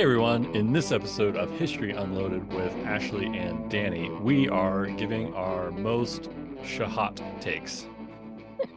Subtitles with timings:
[0.00, 5.34] Hey everyone, in this episode of History Unloaded with Ashley and Danny, we are giving
[5.34, 6.30] our most
[6.62, 7.86] shahat takes.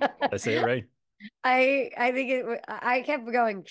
[0.01, 0.83] Did I say it right?
[1.41, 2.59] I I think it.
[2.67, 3.65] I kept going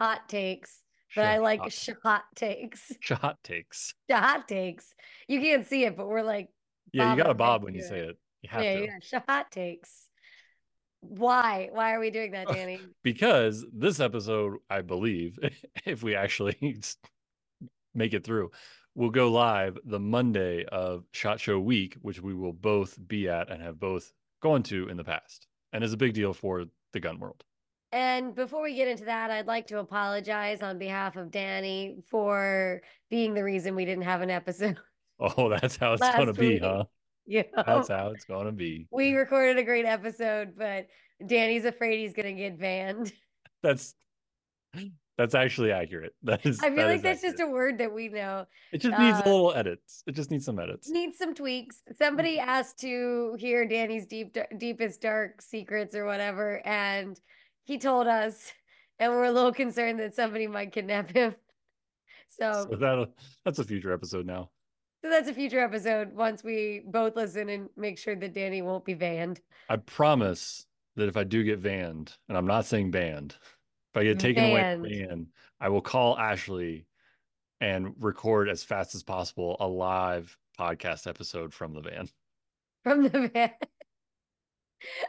[0.00, 0.82] hot takes,
[1.14, 2.22] but I like Shahat.
[2.34, 2.90] takes.
[3.06, 3.94] Shahat takes.
[4.10, 4.92] Shot takes.
[5.28, 6.48] You can't see it, but we're like
[6.92, 8.18] Yeah, you got to bob when you to say it.
[8.42, 8.84] You have yeah, to.
[8.84, 8.98] yeah.
[9.00, 10.05] Shot takes.
[11.08, 11.68] Why?
[11.72, 12.80] Why are we doing that, uh, Danny?
[13.02, 15.38] Because this episode, I believe,
[15.84, 16.56] if we actually
[17.94, 18.50] make it through,
[18.94, 23.50] will go live the Monday of Shot Show Week, which we will both be at
[23.50, 27.00] and have both gone to in the past, and is a big deal for the
[27.00, 27.44] gun world.
[27.92, 32.82] And before we get into that, I'd like to apologize on behalf of Danny for
[33.10, 34.78] being the reason we didn't have an episode.
[35.18, 36.84] Oh, that's how it's going to be, huh?
[37.26, 37.64] You know?
[37.66, 38.86] That's how it's going to be.
[38.90, 40.86] we recorded a great episode, but
[41.24, 43.12] Danny's afraid he's gonna get banned.
[43.62, 43.94] That's
[45.18, 46.14] that's actually accurate.
[46.22, 46.60] That is.
[46.60, 48.44] I feel that like that's just a word that we know.
[48.70, 50.02] It just needs uh, a little edits.
[50.06, 50.90] It just needs some edits.
[50.90, 51.82] Needs some tweaks.
[51.96, 57.18] Somebody asked to hear Danny's deep, deepest dark secrets or whatever, and
[57.64, 58.52] he told us,
[58.98, 61.34] and we're a little concerned that somebody might kidnap him.
[62.28, 63.08] So, So that
[63.44, 64.50] that's a future episode now.
[65.02, 68.84] So that's a future episode once we both listen and make sure that Danny won't
[68.84, 69.40] be banned.
[69.68, 70.66] I promise
[70.96, 73.36] that if I do get banned, and I'm not saying banned,
[73.94, 75.08] if I get taken away from Banned.
[75.08, 75.26] ban,
[75.60, 76.86] I will call Ashley
[77.60, 82.08] and record as fast as possible a live podcast episode from the van.
[82.82, 83.50] from the van.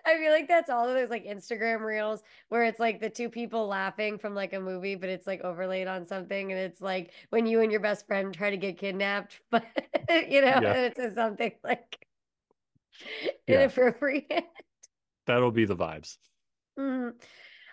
[0.06, 3.30] I feel like that's all of those like Instagram reels where it's like the two
[3.30, 6.52] people laughing from like a movie, but it's like overlaid on something.
[6.52, 9.66] And it's like when you and your best friend try to get kidnapped, but
[10.10, 10.74] you know, Yeah.
[10.74, 12.06] and it says something like
[13.46, 13.64] Yeah.
[13.64, 14.46] inappropriate.
[15.26, 16.18] That'll be the vibes.
[16.80, 17.14] Mhm.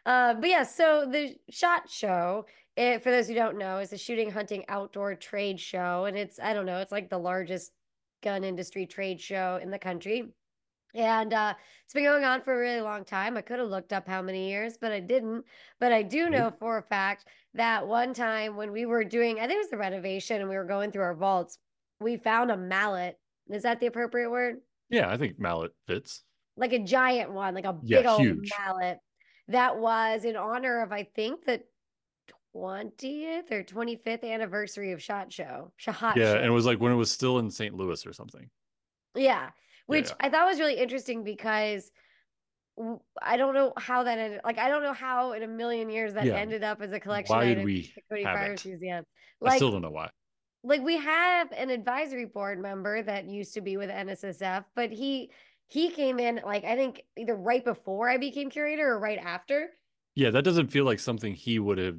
[0.07, 3.97] Uh, but yeah, so the SHOT Show, it, for those who don't know, is a
[3.99, 6.05] shooting, hunting, outdoor trade show.
[6.05, 7.73] And it's, I don't know, it's like the largest
[8.23, 10.35] gun industry trade show in the country.
[10.95, 13.37] And uh, it's been going on for a really long time.
[13.37, 15.45] I could have looked up how many years, but I didn't.
[15.81, 19.47] But I do know for a fact that one time when we were doing, I
[19.47, 21.59] think it was the renovation and we were going through our vaults,
[22.01, 23.19] we found a mallet.
[23.51, 24.59] Is that the appropriate word?
[24.89, 26.23] Yeah, I think mallet fits.
[26.57, 28.99] like a giant one, like a Yeah, big old mallet
[29.49, 31.61] that was in honor of, I think, the
[32.55, 35.73] 20th or 25th anniversary of SHOT Show.
[35.77, 36.37] SHOT Yeah, Show.
[36.37, 37.75] and it was like when it was still in St.
[37.75, 38.49] Louis or something.
[39.17, 39.51] yeah,
[39.87, 40.15] which yeah.
[40.21, 41.91] I thought was really interesting because
[43.23, 44.41] I don't know how that ended.
[44.45, 46.35] Like, I don't know how in a million years that Yeah.
[46.35, 48.69] ended up as a collection Why did we Cody have Fires it?
[48.69, 49.05] Museum.
[49.45, 50.11] I still don't know why.
[50.65, 55.31] like we have an advisory board member that used to be with NSSF, but he
[55.67, 59.69] he came in like I think either right before I became curator or right after.
[60.17, 61.99] Yeah, that doesn't feel like something he would have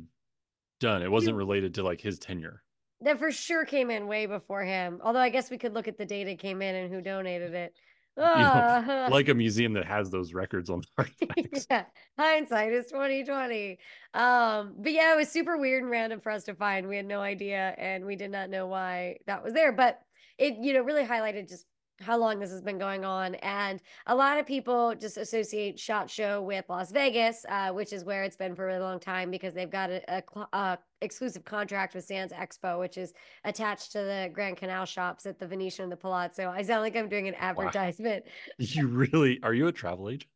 [0.79, 1.03] done.
[1.03, 2.63] It wasn't related to like his tenure.
[3.01, 4.99] That for sure came in way before him.
[5.03, 7.53] Although I guess we could look at the date it came in and who donated
[7.53, 7.73] it.
[8.17, 9.07] know, Ah.
[9.11, 11.67] Like a museum that has those records on artifacts.
[11.69, 11.83] yeah,
[12.17, 13.77] hindsight is 2020.
[14.13, 16.87] Um, but yeah, it was super weird and random for us to find.
[16.87, 19.73] We had no idea and we did not know why that was there.
[19.73, 19.99] But
[20.37, 21.65] it, you know, really highlighted just
[22.01, 23.35] how long this has been going on.
[23.35, 28.03] And a lot of people just associate SHOT Show with Las Vegas, uh, which is
[28.03, 30.75] where it's been for a really long time because they've got a, a, cl- uh
[31.01, 33.13] exclusive contract with Sands Expo, which is
[33.43, 36.49] attached to the Grand Canal shops at the Venetian and the Palazzo.
[36.49, 38.25] I sound like I'm doing an advertisement.
[38.57, 40.31] You really are you a travel agent?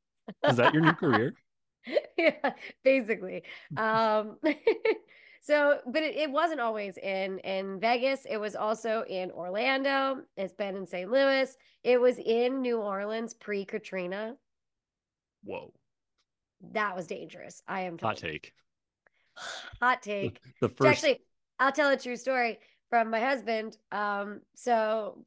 [0.47, 1.34] Is that your new career?
[2.18, 2.52] yeah,
[2.84, 3.44] basically.
[3.76, 4.38] Um,
[5.41, 8.25] so, but it, it wasn't always in in Vegas.
[8.29, 10.23] It was also in Orlando.
[10.38, 11.09] It's been in St.
[11.09, 11.55] Louis.
[11.83, 14.35] It was in New Orleans pre Katrina.
[15.44, 15.73] Whoa.
[16.72, 17.63] That was dangerous.
[17.67, 18.53] I am Hot take.
[19.81, 20.39] Hot take.
[20.59, 21.22] The first Actually,
[21.59, 23.78] I'll tell a true story from my husband.
[23.91, 25.23] Um, so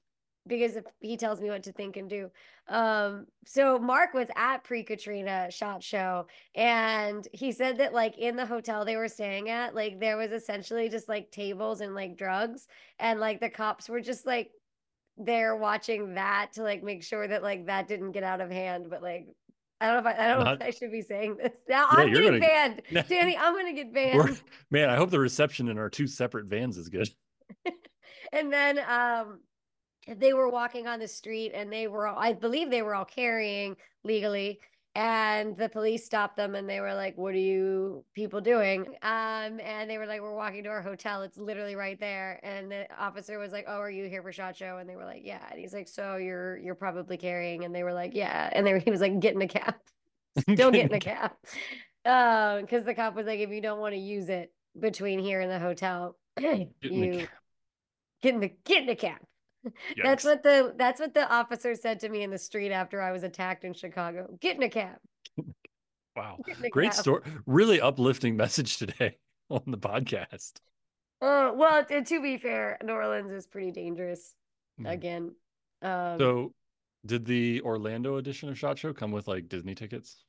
[0.47, 2.30] because if he tells me what to think and do.
[2.69, 8.47] Um, so Mark was at pre-Katrina shot show and he said that like in the
[8.47, 12.66] hotel they were staying at, like there was essentially just like tables and like drugs
[12.99, 14.50] and like the cops were just like
[15.16, 18.87] there watching that to like make sure that like that didn't get out of hand,
[18.90, 19.28] but like
[19.81, 21.58] I don't know if I, I don't know if I should be saying this.
[21.69, 22.82] Now Yeah, I'm getting banned.
[23.08, 24.40] Danny, I'm gonna get banned.
[24.70, 27.08] Man, I hope the reception in our two separate vans is good.
[28.32, 29.40] and then um
[30.06, 33.04] they were walking on the street and they were all, I believe they were all
[33.04, 34.60] carrying legally
[34.94, 38.87] and the police stopped them and they were like what are you people doing?
[39.02, 41.22] Um and they were like we're walking to our hotel.
[41.22, 42.40] It's literally right there.
[42.43, 44.76] And the officer was like oh are you here for shot show?
[44.78, 45.40] And they were like yeah.
[45.50, 48.50] And he's like so you're you're probably carrying and they were like yeah.
[48.52, 49.75] And they were, he was like get in a cab.
[50.38, 51.32] Still get in a cab.
[52.04, 55.40] Um because the cop was like if you don't want to use it between here
[55.40, 56.16] and the hotel
[56.82, 57.28] Get in the you cab.
[58.22, 59.19] get in the get in the cab.
[60.03, 63.12] That's what the that's what the officer said to me in the street after I
[63.12, 64.26] was attacked in Chicago.
[64.41, 64.97] Get in a cab.
[66.17, 66.38] Wow.
[66.62, 67.00] A Great cab.
[67.00, 67.23] story.
[67.47, 69.19] Really uplifting message today
[69.50, 70.53] on the podcast.
[71.20, 74.35] Oh well, to be fair, New Orleans is pretty dangerous.
[74.81, 74.91] Mhm.
[74.91, 75.35] Again,
[75.82, 76.55] um, So,
[77.06, 80.25] did the Orlando edition of Shot Show come with like Disney tickets?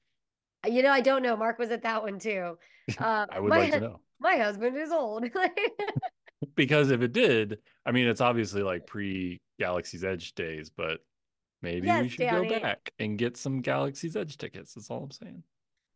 [0.65, 1.35] you know, I don't know.
[1.35, 2.57] Mark was at that one too.
[2.99, 3.99] Uh, I would my like to know.
[4.19, 5.23] My husband is old.
[6.55, 10.99] Because if it did, I mean, it's obviously like pre Galaxy's Edge days, but
[11.61, 12.49] maybe we should Danny.
[12.49, 14.73] go back and get some Galaxy's Edge tickets.
[14.73, 15.43] That's all I'm saying.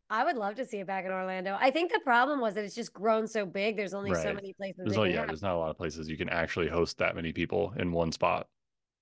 [0.09, 1.57] I would love to see it back in Orlando.
[1.59, 3.75] I think the problem was that it's just grown so big.
[3.75, 4.83] There's only so many places.
[4.85, 5.27] There's yeah, have.
[5.27, 8.13] there's not a lot of places you can actually host that many people in one
[8.13, 8.47] spot.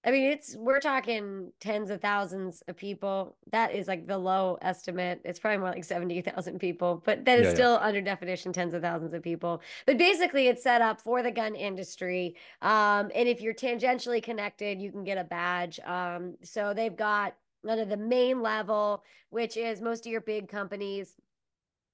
[0.06, 3.36] I mean, it's we're talking tens of thousands of people.
[3.52, 5.22] That is like the low estimate.
[5.26, 7.56] It's probably more like 70,000 people, but that is Yeah, yeah.
[7.56, 9.62] still under definition tens of thousands of people.
[9.88, 12.36] But basically, it's set up for the gun industry.
[12.62, 15.80] Um, and if you're tangentially connected, you can get a badge.
[15.80, 17.36] Um, so they've got
[17.68, 21.16] under the main level, which is most of your big companies,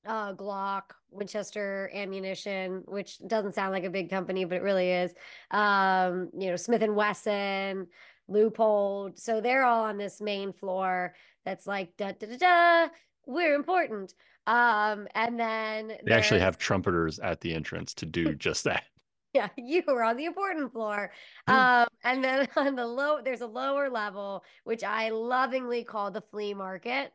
[0.06, 5.13] uh, Glock, Winchester Ammunition, which doesn't sound like a big company, but it really is.
[5.51, 7.88] Um, you know, Smith and Wesson,
[8.30, 9.19] Leupold.
[9.19, 11.13] So they're all on this main floor
[11.45, 12.92] that's like da da da da.
[13.25, 14.13] We're important.
[14.48, 18.83] Um, and then They actually have trumpeters at the entrance to do just that.
[19.33, 21.12] yeah, you were on the important floor.
[21.47, 21.54] Hmm.
[21.54, 26.21] Um, and then on the low, there's a lower level, which I lovingly call the
[26.21, 27.13] flea market.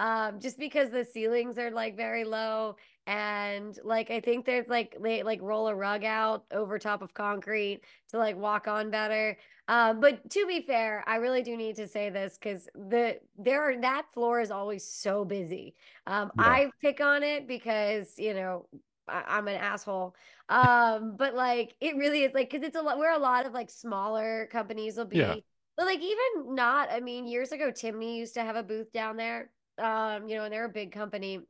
[0.00, 2.76] Um, just because the ceilings are like very low
[3.06, 7.12] and like I think there's like they like roll a rug out over top of
[7.12, 9.36] concrete to like walk on better.
[9.68, 13.62] Um, but to be fair, I really do need to say this because the there
[13.62, 15.74] are that floor is always so busy.
[16.06, 16.44] Um, Yeah.
[16.44, 18.66] I pick on it because you know
[19.08, 20.14] I, I'm an asshole.
[20.48, 23.52] Um, but like it really is like because it's a lot where a lot of
[23.52, 25.18] like smaller companies will be.
[25.18, 25.36] Yeah.
[25.76, 29.16] But like even not, I mean, years ago, Timney used to have a booth down
[29.16, 29.50] there.
[29.80, 31.40] Um, you know, and they're a big company.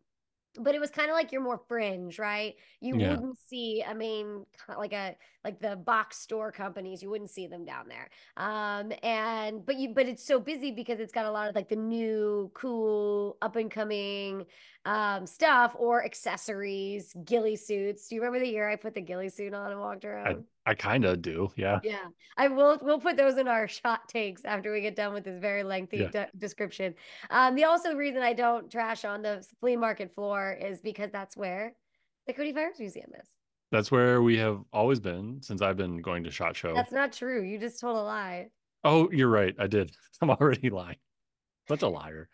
[0.58, 2.56] But it was kind of like you're more fringe, right?
[2.80, 2.98] You Yeah.
[2.98, 7.46] wouldn't see, I mean, ki- like a like the box store companies, you wouldn't see
[7.46, 8.08] them down there.
[8.36, 11.68] Um, and but you but it's so busy because it's got a lot of like
[11.68, 14.44] the new, cool, up and coming
[14.84, 18.08] um stuff or accessories, ghillie suits.
[18.08, 20.44] Do you remember the year I put the ghillie suit on and walked around?
[20.59, 21.50] I kind of do.
[21.56, 21.80] Yeah.
[21.82, 22.06] Yeah,
[22.36, 22.78] I will.
[22.82, 25.98] We'll put those in our shot takes after we get done with this very lengthy
[25.98, 26.08] Yeah.
[26.10, 26.94] de- description.
[27.30, 31.36] Um, the also reason I don't trash on the flea market floor is because that's
[31.36, 31.74] where
[32.26, 33.28] the Cody Firearms Museum is.
[33.72, 36.74] That's where we have always been since I've been going to Shot Show.
[36.74, 37.42] That's not true.
[37.42, 38.48] You just told a lie.
[38.82, 39.54] Oh, you're right.
[39.58, 39.92] I did.
[40.20, 40.96] I'm already lying.
[41.68, 42.28] Such a liar.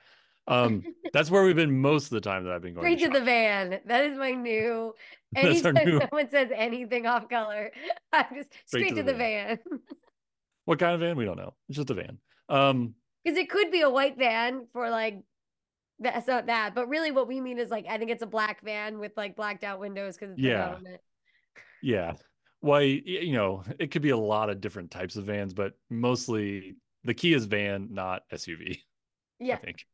[0.48, 0.82] Um,
[1.12, 2.84] that's where we've been most of the time that I've been going.
[2.84, 3.81] Straight to the van.
[3.87, 4.94] That is my new.
[5.37, 7.70] Anytime new- someone says anything off color,
[8.12, 9.58] I'm just straight, to, the, van.
[10.64, 11.16] What kind of van?
[11.16, 11.54] We don't know.
[11.69, 12.19] It's just a van.
[12.48, 12.94] Um,
[13.25, 15.20] Because it could be a white van for like
[15.98, 18.62] that's not that, but really what we mean is like I think it's a black
[18.62, 20.76] van with like blacked out windows because Yeah.
[21.82, 22.12] yeah.
[22.60, 26.76] Why, you know, it could be a lot of different types of vans, but mostly
[27.04, 28.78] the key is van, not SUV.
[29.38, 29.87] Yeah, I think.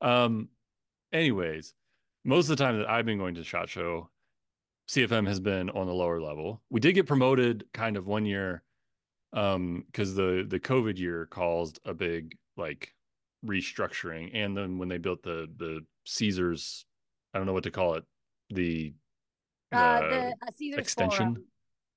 [0.00, 0.48] Um,
[1.12, 1.74] anyways,
[2.24, 4.10] most of the time that I've been going to Shot Show,
[4.88, 6.62] CFM has been on the lower level.
[6.70, 8.62] We did get promoted kind of one year,
[9.32, 12.92] um, because the the COVID year caused a big like
[13.44, 16.84] restructuring, and then when they built the the Caesars,
[17.34, 18.04] I don't know what to call it,
[18.50, 18.94] the
[19.72, 21.34] Uh, the uh, Caesar's extension.
[21.34, 21.44] Forum.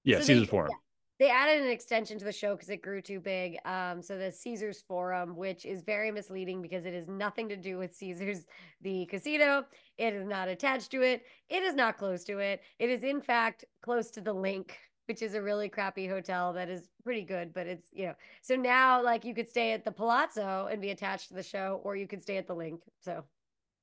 [0.03, 0.70] yeah So they- Caesars Forum.
[0.72, 0.77] yeah,
[1.20, 3.58] They added an extension to the show because it grew too big.
[3.66, 7.78] Um, so the Caesars Forum, which is very misleading because it has nothing to do
[7.78, 8.48] with Caesars,
[8.82, 9.66] the casino.
[9.98, 11.24] It is not attached to it.
[11.50, 12.62] It is not close to it.
[12.80, 14.72] It is in fact close to the LINQ,
[15.08, 18.16] which is a really crappy hotel that is pretty good, but it's you know.
[18.42, 21.82] So now, like, you could stay at the Palazzo and be attached to the show,
[21.84, 22.80] or you could stay at the LINQ.
[23.02, 23.26] So,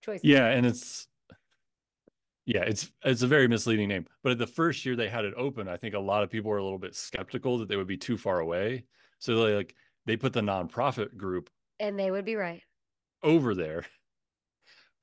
[0.02, 0.21] choice.
[0.23, 1.09] Yeah, and it's
[2.47, 4.07] yeah, it's it's a very misleading name.
[4.23, 6.50] But at the first year they had it open, I think a lot of people
[6.50, 8.85] were a little bit skeptical that they would be too far away.
[9.19, 9.75] So they like
[10.07, 11.50] they put the nonprofit group
[11.81, 12.62] and they would be right.
[13.23, 13.85] over there.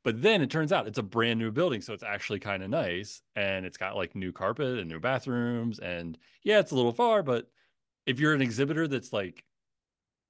[0.04, 2.70] But then it turns out it's a brand new building, so it's actually kind of
[2.70, 6.92] nice and it's got like new carpet and new bathrooms and yeah, it's a little
[6.94, 7.48] far, but
[8.06, 9.44] if you're an exhibitor that's like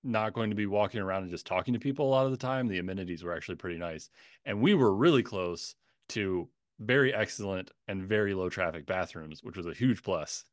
[0.03, 2.37] not going to be walking around and just talking to people a lot of the
[2.37, 4.09] time, the amenities were actually pretty nice.
[4.45, 5.75] And we were really close
[6.09, 10.45] to very excellent and very low traffic bathrooms, which was a huge plus.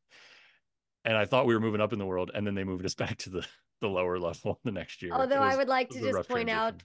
[1.05, 2.95] And I thought we were moving up in the world, and then they moved us
[3.03, 3.47] back to the
[3.81, 5.13] the lower level the next year.
[5.13, 6.83] Although I would like to just point out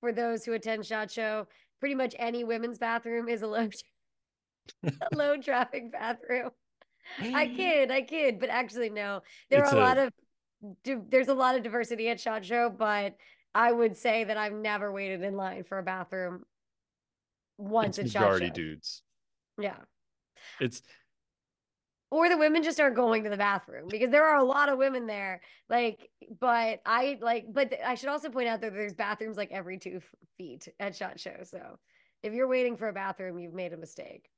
[0.00, 1.46] for those who attend Shot Show,
[1.78, 3.68] pretty much any women's bathroom is a low
[4.84, 6.50] a low traffic bathroom.
[7.20, 9.20] I kid, I kid, but actually no.
[9.50, 10.12] There It's are a, lot a- of
[11.10, 13.16] there's a lot of diversity at Shot Show, but
[13.54, 16.42] I would say that I've never waited in line for a bathroom
[17.58, 19.02] once It's majority dudes.
[19.58, 19.76] Yeah.
[20.60, 20.82] It's
[22.10, 24.78] Or the women just aren't going to the bathroom because there are a lot of
[24.78, 25.40] women there.
[25.68, 29.78] Like, but I like, but I should also point out that there's bathrooms like every
[29.78, 30.00] two
[30.36, 31.36] feet at Shot Show.
[31.44, 31.78] So
[32.22, 34.28] if you're waiting for a bathroom, you've made a mistake.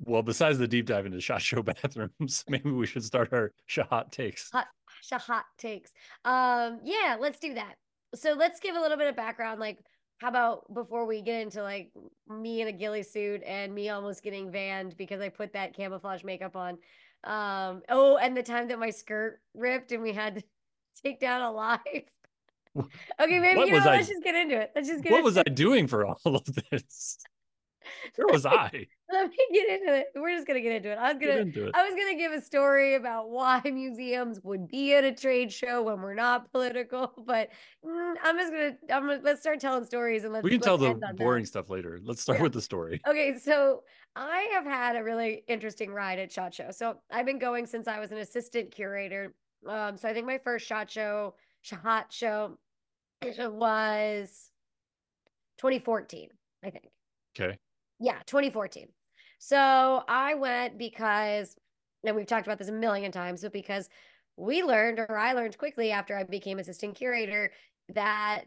[0.00, 4.12] well, besides the deep dive into shot show bathrooms, maybe we should start our shot
[4.12, 4.50] takes.
[4.50, 4.66] hot
[5.02, 5.92] sh- hot takes.
[6.24, 7.74] Um, yeah, let's do that.
[8.14, 9.60] So let's give a little bit of background.
[9.60, 9.78] Like,
[10.18, 11.90] how about before we get into like
[12.28, 16.24] me in a ghillie suit and me almost getting vanned because I put that camouflage
[16.24, 16.78] makeup on.
[17.24, 20.42] Um, oh, and the time that my skirt ripped and we had to
[21.02, 21.78] take down a live.
[22.76, 24.72] okay, maybe What you know, I- let's just get into it.
[24.74, 27.18] Let's just get What was I doing for all of this?
[28.16, 28.86] Where was I?
[29.10, 30.06] Let me get into it.
[30.14, 30.98] We're just gonna get into it.
[30.98, 31.70] I was gonna.
[31.74, 35.52] I was going to give a story about why museums would be at a trade
[35.52, 37.48] show when we're not political, but
[37.84, 40.60] mm, I'm just going to I'm gonna, let's start telling stories and let's We can
[40.60, 41.16] tell let's the end on that.
[41.16, 41.98] boring stuff later.
[42.02, 42.42] Let's start Yeah.
[42.44, 43.00] with the story.
[43.06, 43.82] Okay, so
[44.14, 46.70] I have had a really interesting ride at Shot Show.
[46.70, 49.34] So I've been going since I was an assistant curator.
[49.66, 52.58] Um, so I think my first Shot Show, Shot Show,
[53.24, 54.50] was
[55.58, 56.28] 2014.
[56.64, 56.88] I think.
[57.38, 57.58] Okay.
[58.00, 58.88] Yeah, 2014.
[59.38, 61.56] So I went because,
[62.04, 63.88] and we've talked about this a million times, but because
[64.36, 67.52] we learned, or I learned quickly after I became assistant curator,
[67.94, 68.44] that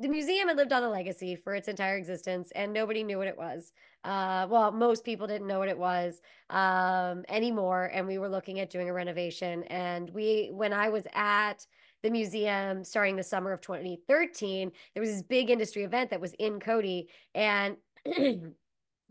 [0.00, 3.28] the museum had lived on a legacy for its entire existence and nobody knew what
[3.28, 3.70] it was.
[4.02, 7.90] Uh, well, most people didn't know what it was um, anymore.
[7.94, 9.62] And we were looking at doing a renovation.
[9.64, 11.64] And we, when I was at
[12.02, 16.34] the museum starting the summer of 2013, there was this big industry event that was
[16.40, 17.08] in Cody.
[17.34, 17.76] And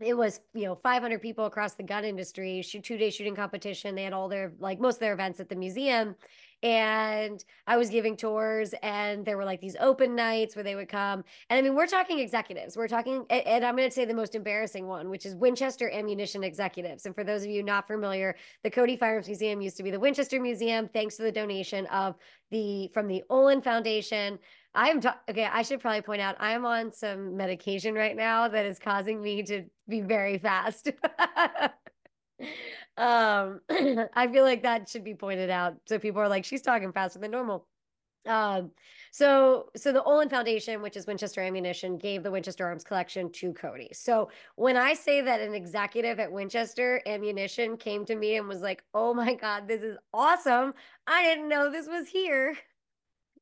[0.00, 3.94] it was you know 500 people across the gun industry shoot two day shooting competition.
[3.94, 6.16] They had all their like most of their events at the museum.
[6.62, 10.88] And i was giving tours and there were like these open nights where they would
[10.88, 11.22] come.
[11.48, 12.76] And i mean we're talking executives.
[12.76, 16.42] We're talking and, i'm going to say the most embarrassing one which is winchester ammunition
[16.42, 17.06] executives.
[17.06, 18.34] And for those of you not familiar
[18.64, 22.16] the cody firearms museum used to be the winchester museum thanks to the donation of
[22.50, 24.38] the from the olin foundation
[24.74, 25.44] I am ta- okay.
[25.44, 29.22] I should probably point out I am on some medication right now that is causing
[29.22, 30.88] me to be very fast.
[32.96, 36.92] um, I feel like that should be pointed out so people are like, she's talking
[36.92, 37.66] faster than normal.
[38.26, 38.70] Um,
[39.12, 43.52] so so the Olin Foundation, which is Winchester Ammunition, gave the Winchester Arms Collection to
[43.52, 43.90] Cody.
[43.92, 48.62] So when I say that an executive at Winchester Ammunition came to me and was
[48.62, 50.72] like, "Oh my God, this is awesome!
[51.06, 52.56] I didn't know this was here."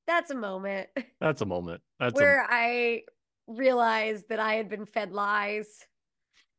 [0.07, 0.89] That's a moment
[1.21, 1.81] That's a moment.
[1.99, 3.03] That's where I
[3.47, 5.87] realized that I had been fed lies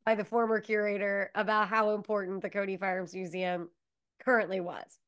[0.05, 3.69] by the former curator about how important the Cody Firearms Museum
[4.23, 4.99] currently was.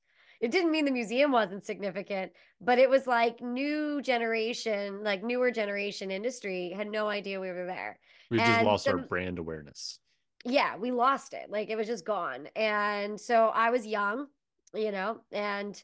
[0.42, 5.52] It didn't mean the museum wasn't significant, but it was like new generation, like newer
[5.52, 8.00] generation industry had no idea we were there.
[8.30, 10.00] a, we just and lost our brand awareness.
[10.44, 11.50] Yeah, we lost it.
[11.50, 12.48] Like it was just gone.
[12.56, 14.28] And so I was young,
[14.74, 15.82] you know, and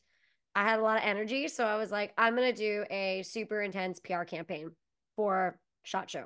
[0.55, 1.47] I had a lot of energy.
[1.47, 4.71] So I was like, I'm going to do a super intense PR campaign
[5.15, 6.25] for SHOT Show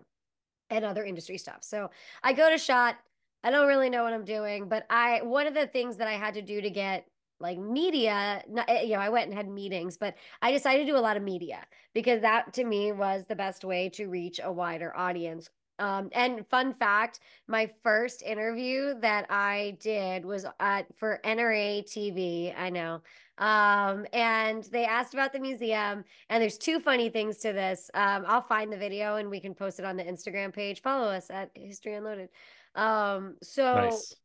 [0.70, 1.60] and other industry stuff.
[1.62, 1.89] So
[2.24, 2.96] I go to SHOT.
[3.44, 6.13] I don't really know what I'm doing, but I, one of the things that I
[6.13, 7.05] had to do to get
[7.39, 10.91] like media, not, eh, you know, I went and had meetings, but I decided to
[10.91, 14.39] do a lot of media because that to me was the best way to reach
[14.44, 15.50] a wider audience.
[15.77, 22.58] Um, and fun fact, my first interview that I did was at for NRA TV.
[22.58, 23.01] I know.
[23.38, 27.92] Um, and they asked about the museum, and there's two funny things to this.
[27.94, 30.82] Um, I'll find the video and we can post it on the Instagram page.
[30.82, 32.30] Follow us at History Unloaded.
[32.75, 34.15] Um, so Nice.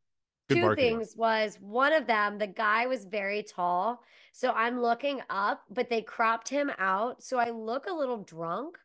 [0.49, 0.97] Two marketing.
[0.99, 4.03] things was one of them the guy was very tall
[4.33, 8.77] so i'm looking up but they cropped him out so i look a little drunk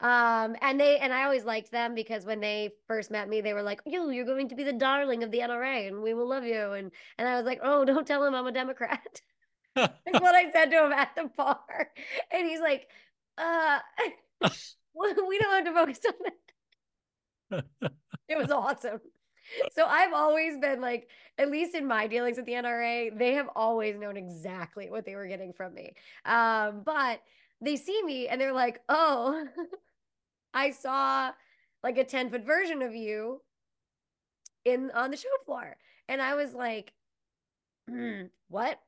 [0.00, 3.52] Um, and they and I always liked them because when they first met me, they
[3.52, 6.28] were like, "You, you're going to be the darling of the NRA, and we will
[6.28, 9.20] love you." And and I was like, "Oh, don't tell him I'm a Democrat."
[9.74, 11.90] That's what I said to him at the bar.
[12.32, 12.86] And he's like,
[13.38, 13.78] uh,
[14.94, 16.14] we don't have to focus on
[17.50, 17.64] that.
[18.28, 19.00] it was awesome.
[19.72, 23.48] So I've always been like, at least in my dealings with the NRA, they have
[23.54, 25.94] always known exactly what they were getting from me.
[26.24, 27.20] Um, but
[27.60, 29.46] they see me and they're like, oh,
[30.54, 31.32] I saw
[31.82, 33.42] like a 10 foot version of you
[34.64, 35.76] in on the show floor.
[36.08, 36.92] And I was like,
[37.90, 38.80] mm, what?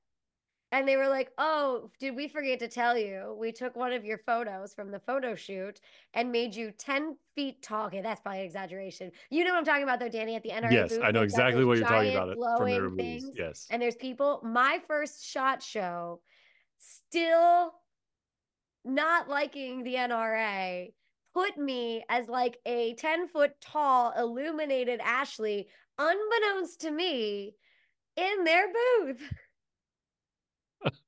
[0.73, 3.37] And they were like, Oh, did we forget to tell you?
[3.39, 5.81] We took one of your photos from the photo shoot
[6.15, 7.87] and made you 10 feet tall.
[7.87, 9.13] Okay, that's probably an exaggeration.
[9.31, 11.23] You know what I'm talking about, though, Danny, at the NRA Yes, booth, I know
[11.23, 12.31] exactly what you're talking about.
[12.31, 13.67] It from their things, Yes.
[13.71, 14.41] And there's people.
[14.45, 16.21] My first shot show,
[16.79, 17.73] still
[18.85, 20.93] not liking the NRA,
[21.35, 25.69] put me as like a 10 foot tall, illuminated Ashley,
[25.99, 27.55] unbeknownst to me,
[28.17, 29.23] in their booth.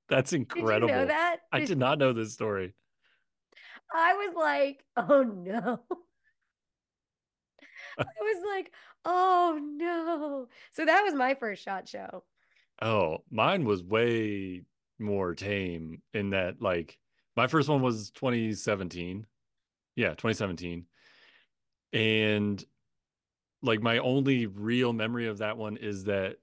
[0.08, 0.88] That's incredible.
[0.88, 1.36] Did you know that?
[1.52, 2.74] Did I did not know this story.
[3.92, 5.80] I was like, oh no.
[7.98, 8.72] I was like,
[9.04, 10.48] oh no.
[10.72, 12.24] So that was my first shot show.
[12.80, 14.62] Oh, mine was way
[15.00, 16.98] more tame in that like
[17.36, 19.26] my first one was 2017.
[19.96, 20.86] Yeah, 2017.
[21.92, 22.64] And
[23.62, 26.36] like my only real memory of that one is that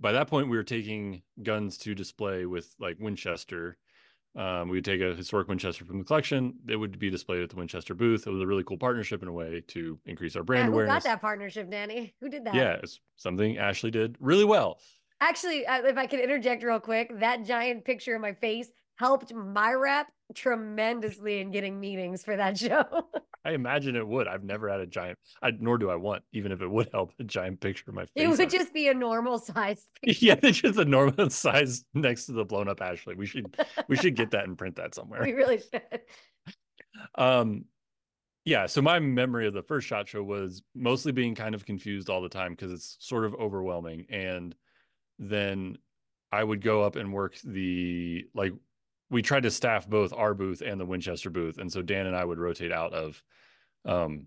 [0.00, 3.76] by that point we were taking guns to display with like Winchester.
[4.36, 6.54] Um, we would take a historic Winchester from the collection.
[6.68, 8.26] It would be displayed at the Winchester booth.
[8.26, 10.72] It was a really cool partnership in a way to increase our brand yeah, who
[10.72, 10.94] awareness.
[10.94, 12.14] Who got that partnership, Danny?
[12.20, 12.54] Who did that?
[12.54, 14.80] Yeah, it's something Ashley did really well.
[15.20, 19.32] Actually, uh, if I could interject real quick, that giant picture of my face helped
[19.34, 22.84] my rep tremendously in getting meetings for that show.
[23.44, 24.26] I imagine it would.
[24.26, 27.12] I've never had a giant, I, nor do I want, even if it would help,
[27.20, 28.10] a giant picture of my face.
[28.16, 29.86] It would just be a normal size.
[30.02, 30.24] Picture.
[30.24, 33.14] Yeah, it's just a normal size next to the blown up Ashley.
[33.14, 33.54] We should,
[33.86, 35.22] we should get that and print that somewhere.
[35.22, 36.00] We really should.
[37.16, 37.66] Um,
[38.46, 38.64] yeah.
[38.66, 42.22] So my memory of the first shot show was mostly being kind of confused all
[42.22, 44.54] the time because it's sort of overwhelming, and
[45.18, 45.76] then
[46.32, 48.52] I would go up and work the like
[49.10, 52.16] we tried to staff both our booth and the Winchester booth, and so Dan and
[52.16, 53.22] I would rotate out of
[53.84, 54.26] um,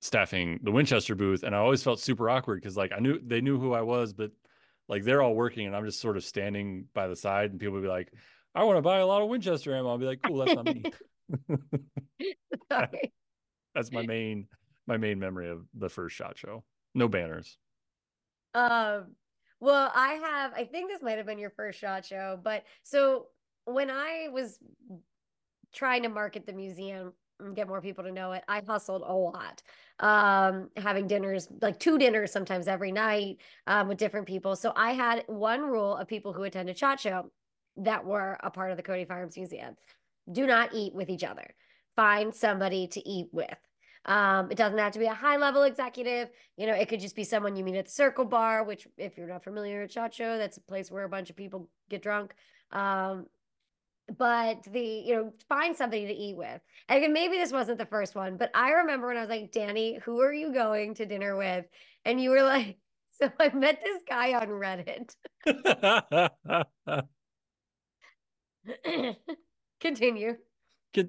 [0.00, 3.40] staffing the Winchester booth, and I always felt super awkward because like I knew they
[3.40, 4.30] knew who I was, but
[4.88, 7.74] like they're all working, and I'm just sort of standing by the side, and people
[7.74, 8.12] would be like,
[8.54, 10.66] "I want to buy a lot of Winchester ammo." I'll be like, "Cool, that's not
[10.66, 10.84] me."
[13.74, 14.46] that's my main
[14.86, 16.64] my main memory of the first shot show.
[16.94, 17.56] No banners.
[18.54, 19.14] Um.
[19.60, 20.52] Well, I have.
[20.54, 23.26] I think this might have been your first shot show, but so
[23.64, 24.58] when I was
[25.72, 29.12] trying to market the museum and get more people to know it, I hustled a
[29.12, 29.62] lot.
[29.98, 34.56] Um, having dinners, like two dinners sometimes every night um, with different people.
[34.56, 37.30] So I had one rule of people who attended SHOT Show
[37.78, 39.76] that were a part of the Cody Firearms Museum.
[40.30, 41.54] Do not eat with each other.
[41.96, 43.48] Find somebody to eat with.
[44.04, 46.30] Um, it doesn't have to be a high level executive.
[46.56, 49.16] You know, it could just be someone you meet at the Circle Bar, which, if
[49.16, 52.02] you're not familiar with Shot Show, that's a place where a bunch of people get
[52.02, 52.34] drunk.
[52.72, 53.26] Um,
[54.18, 56.60] but the you know find somebody to eat with.
[56.88, 59.98] And maybe this wasn't the first one but i remember when i was like danny
[60.04, 61.64] who are you going to dinner with?
[62.04, 62.78] And you were like
[63.20, 65.14] so i met this guy on reddit.
[69.80, 70.36] Continue.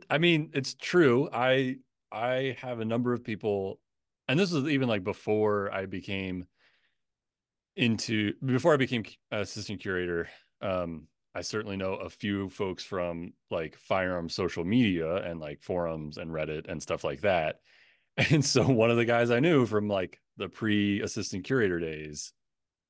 [0.10, 1.30] I mean it's true.
[1.32, 1.78] I
[2.12, 3.80] i have a number of people
[4.28, 6.46] and this was even like before i became
[7.76, 10.30] into before i became assistant curator
[10.62, 16.18] um I certainly know a few folks from like firearm social media and like forums
[16.18, 17.58] and Reddit and stuff like that.
[18.30, 22.32] And so one of the guys I knew from like the pre assistant curator days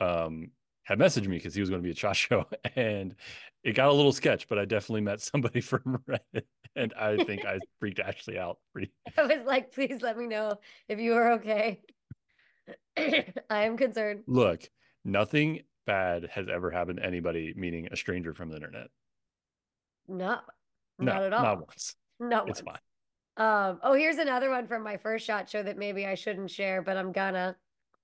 [0.01, 0.51] um,
[0.83, 3.15] had messaged me because he was going to be at SHOT Show and
[3.63, 6.43] it got a little sketch, but I definitely met somebody from Reddit
[6.75, 8.91] and I think I freaked Ashley out pretty.
[9.17, 11.79] I was like, please let me know if you are okay.
[12.97, 14.23] I am concerned.
[14.27, 14.69] Look,
[15.05, 18.87] nothing bad has ever happened to anybody, meaning a stranger from the internet.
[20.07, 20.37] No,
[20.99, 21.43] No, not at all.
[21.43, 21.95] not once.
[22.19, 22.77] Not It's once.
[23.37, 23.67] fine.
[23.69, 26.81] Um, oh, here's another one from my first shot show that maybe I shouldn't share,
[26.81, 27.55] but I'm gonna.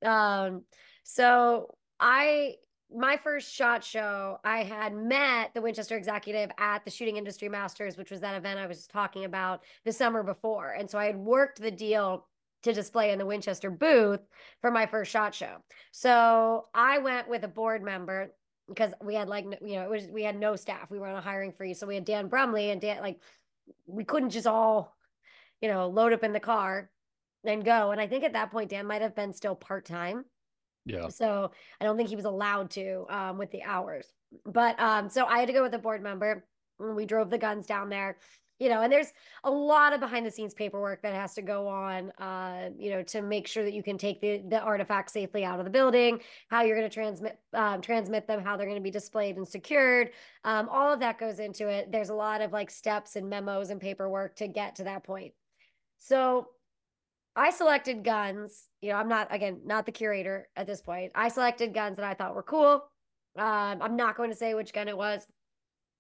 [0.04, 0.64] Um,
[1.04, 2.56] so I
[2.92, 7.98] my first shot show, I had met the Winchester executive at the Shooting Industry Masters,
[7.98, 10.72] which was that event I was talking about the summer before.
[10.72, 12.26] And so I had worked the deal
[12.64, 14.20] to display in the Winchester booth
[14.62, 15.58] for my first shot show.
[15.92, 18.34] So I went with a board member
[18.68, 20.92] because we had like you know it was we had no staff.
[20.92, 23.20] We were on a hiring freeze, so we had Dan Brumley and Dan like
[23.86, 24.96] we couldn't just all
[25.62, 26.90] you know load up in the car
[27.44, 27.92] and go.
[27.92, 30.26] And I think at that point Dan might have been still part time.
[30.86, 31.10] Yeah.
[31.10, 34.08] So I don't think he was allowed to um, with the hours.
[34.46, 36.46] But um, so I had to go with a board member.
[36.80, 38.18] And we drove the guns down there,
[38.60, 39.14] you know, and there's
[39.46, 43.02] a lot of behind the scenes paperwork that has to go on, uh, you know,
[43.04, 46.20] to make sure that you can take the, the artifacts safely out of the building,
[46.50, 49.48] how you're going to transmit um, transmit them, how they're going to be displayed and
[49.48, 50.12] secured.
[50.44, 51.92] Um, all of that goes into it.
[51.92, 55.34] There's a lot of like steps and memos and paperwork to get to that point.
[55.98, 56.48] So
[57.36, 58.68] I selected guns.
[58.82, 61.14] You know, I'm not again not the curator at this point.
[61.16, 62.84] I selected guns that I thought were cool.
[63.38, 65.26] Um, I'm not going to say which gun it was.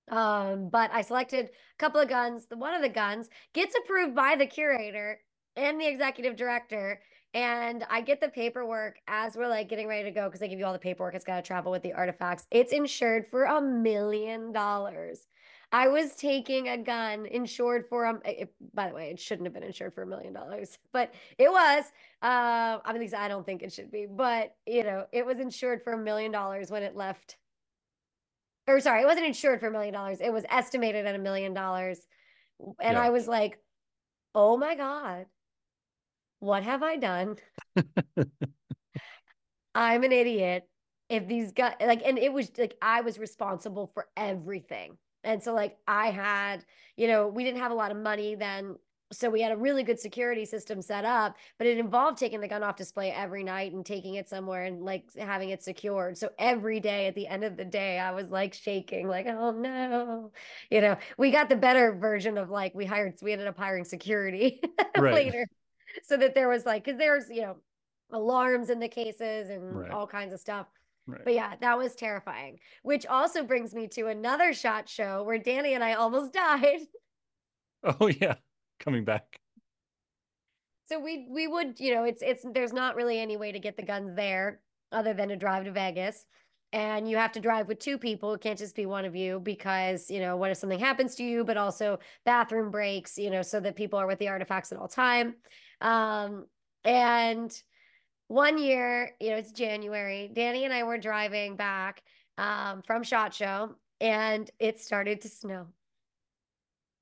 [0.09, 2.45] Um, but I selected a couple of guns.
[2.47, 5.19] The one of the guns gets approved by the curator
[5.55, 7.01] and the executive director.
[7.33, 10.57] And I get the paperwork as we're like getting ready to go because they give
[10.59, 11.13] you all the paperwork.
[11.13, 12.47] It's got to travel with the artifacts.
[12.49, 15.27] It's insured for a million dollars.
[15.71, 18.21] I was taking a gun insured for um.
[18.25, 21.51] It, by the way, it shouldn't have been insured for a million dollars, but it
[21.51, 21.85] was.
[22.23, 25.25] Uh, I mean, at least I don't think it should be, but you know, it
[25.25, 27.37] was insured for a million dollars when it left.
[28.69, 30.21] Or sorry, it wasn't insured for a million dollars.
[30.21, 32.05] It was estimated at a million dollars,
[32.81, 33.01] and Yeah.
[33.01, 33.59] I was like,
[34.35, 35.25] "Oh my god,
[36.39, 37.37] what have I done?"
[39.75, 40.67] I'm an idiot.
[41.09, 44.97] If these guys like, and it was like I was responsible for everything.
[45.23, 46.63] And so, like, I had,
[46.95, 48.75] you know, we didn't have a lot of money then.
[49.11, 52.47] So we had a really good security system set up, but it involved taking the
[52.47, 56.15] gun off display every night and taking it somewhere and like having it secured.
[56.17, 59.49] So every day at the end of the day, I was like shaking, like, oh
[59.51, 60.31] no.
[60.69, 63.83] You know, we got the better version of like, we hired, we ended up hiring
[63.83, 64.61] security
[64.95, 65.13] Right.
[65.15, 65.47] later
[66.03, 67.57] so that there was like, because there's, you know,
[68.11, 69.91] alarms in the cases and Right.
[69.91, 70.67] all kinds of stuff.
[71.07, 71.21] Right.
[71.23, 72.59] But yeah, that was terrifying.
[72.83, 76.81] Which also brings me to another shot show where Danny and I almost died.
[77.83, 78.35] Oh yeah.
[78.79, 79.39] Coming back.
[80.85, 83.77] So we we would, you know, it's it's there's not really any way to get
[83.77, 84.61] the guns there
[84.91, 86.25] other than to drive to Vegas.
[86.71, 88.33] And you have to drive with two people.
[88.33, 91.23] It can't just be one of you because, you know, what if something happens to
[91.23, 94.77] you, but also bathroom breaks, you know, so that people are with the artifacts at
[94.77, 95.35] all time.
[95.81, 96.45] Um,
[96.83, 97.51] and
[98.27, 100.29] one year, you know, it's January.
[100.31, 102.03] Danny and I were driving back
[102.37, 105.67] um, from Shot Show, and it started to snow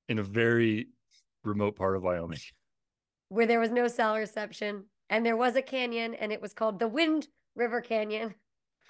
[0.08, 0.88] in a very
[1.44, 2.38] remote part of Wyoming.
[3.28, 6.78] where there was no cell reception, and there was a canyon, and it was called
[6.78, 8.34] the Wind River Canyon.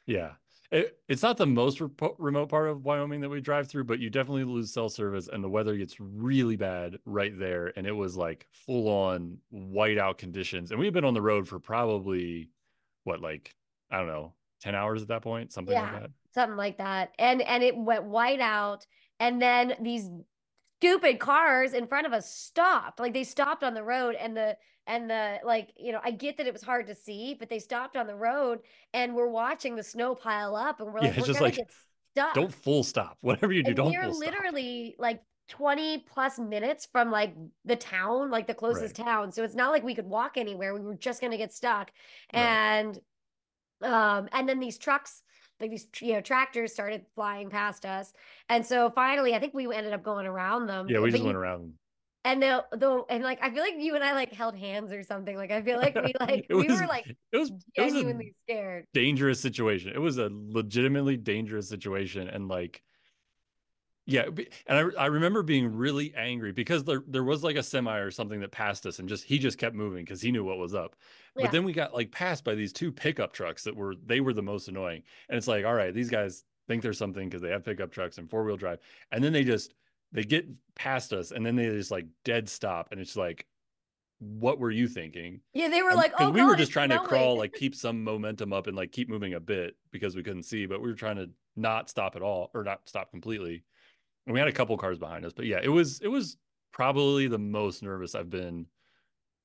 [0.07, 0.33] Yeah.
[0.71, 4.01] It, it's not the most repo- remote part of Wyoming that we drive through, but
[4.01, 7.73] you definitely lose cell service and the weather gets really bad right there.
[7.75, 10.71] And it was like full on whiteout conditions.
[10.71, 12.51] And we've been on the road for probably
[13.05, 13.55] what, like,
[13.91, 15.91] I don't know, 10 hours at that point, something Yeah.
[15.91, 16.11] like that.
[16.35, 17.13] something like that.
[17.19, 18.87] And and it went white out,
[19.21, 20.11] and then these
[20.79, 23.01] stupid cars in front of us stopped.
[23.01, 26.37] Like they stopped on the road, and the and the like, you know, I get
[26.39, 28.61] that it was hard to see, but they stopped on the road,
[28.95, 31.71] and we're watching the snow pile up, and we're like, we're just gonna like, get
[32.13, 32.35] stuck.
[32.35, 33.19] Don't full stop.
[33.23, 34.33] Whatever you do, and don't we're full stop.
[34.33, 39.33] literally like 20 plus minutes from like the town, like the closest town.
[39.33, 40.75] So it's not like we could walk anywhere.
[40.75, 41.91] We were just gonna get stuck.
[42.33, 42.41] Right.
[42.41, 42.99] And
[43.83, 45.23] um, and then these trucks,
[45.61, 48.13] like these you know, tractors started flying past us.
[48.49, 50.87] And so finally, I think we ended up going around them.
[50.89, 51.61] Yeah, we But just you- went around.
[51.63, 51.75] Them.
[52.25, 55.03] And the the and like I feel like you and I like held hands or
[55.03, 55.35] something.
[55.37, 58.35] Like I feel like we like It we were like It was it was genuinely
[58.45, 58.85] scared.
[58.93, 59.93] dangerous situation.
[59.95, 62.83] It was a legitimately dangerous situation, and like,
[64.11, 64.25] yeah,
[64.67, 68.11] and I I remember being really angry because there there was like a semi or
[68.11, 70.75] something that passed us, and just he just kept moving because he knew what was
[70.75, 70.97] up.
[71.37, 74.33] But then we got like passed by these two pickup trucks that were they were
[74.33, 77.51] the most annoying, and it's like, all right, these guys think there's something because they
[77.51, 78.79] have pickup trucks and four wheel drive,
[79.13, 79.75] and then they just
[80.11, 83.47] they get past us and then they just like dead stop, and it's like,
[84.21, 85.41] what were you thinking?
[85.53, 88.03] Yeah, they were And- like, oh, we were just trying to crawl, like keep some
[88.03, 90.95] momentum up and like keep moving a bit because we couldn't see, but we were
[90.97, 93.65] trying to not stop at all or not stop completely.
[94.29, 96.37] We had a couple cars behind us, but yeah, it was it was
[96.73, 98.67] probably the most nervous I've been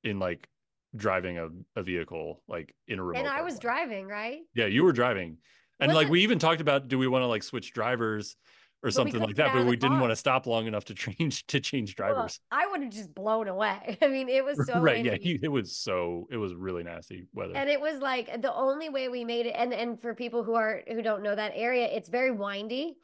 [0.03, 0.47] in like
[0.95, 3.19] driving a, a vehicle like in a remote.
[3.19, 3.61] and I was flight.
[3.61, 4.41] driving, right?
[4.53, 5.37] Yeah, you were driving.
[5.79, 8.35] And Was like it- we even talked about do we want to like switch drivers
[8.83, 11.47] or we something like that, but we didn't want to stop long enough to change
[11.47, 12.39] to change Well, drivers.
[12.51, 13.97] I would have just blown away.
[14.01, 15.03] I mean, it was so right.
[15.03, 15.37] Yeah, windy.
[15.37, 17.53] he, it was so it was really nasty weather.
[17.55, 20.53] and it was like the only way we made it and and for people who
[20.55, 22.95] are who don't know that area it's very windy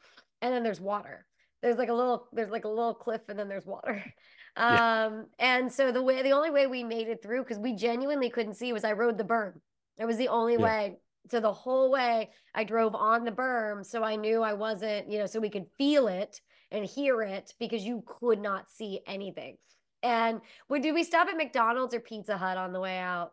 [0.42, 1.26] and then there's water
[1.62, 4.02] there's like a little there's like a little cliff and then there's water
[4.56, 5.04] Yeah.
[5.06, 8.30] um and so the way the only way we made it through because we genuinely
[8.30, 9.54] couldn't see was i rode the berm
[9.98, 10.58] it was the only Yeah.
[10.64, 10.96] way
[11.30, 15.18] so the whole way i drove on the berm so i knew i wasn't you
[15.18, 16.40] know so we could feel it
[16.72, 19.56] and hear it because you could not see anything
[20.02, 23.32] and we did we stop at mcdonald's or pizza hut on the way out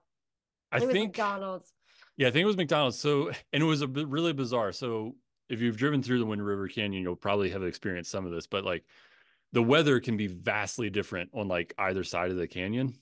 [0.72, 1.72] I it was think McDonald's.
[2.18, 3.00] Yeah, I think it was McDonald's.
[3.00, 4.74] So, and it was a really bizarre.
[4.74, 5.16] So,
[5.50, 8.48] if you've driven through the Wind River Canyon, you'll probably have experienced some of this,
[8.48, 8.84] but like
[9.54, 12.94] the weather can be vastly different on like either side of the canyon.